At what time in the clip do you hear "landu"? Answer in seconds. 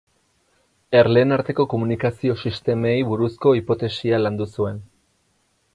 4.27-4.53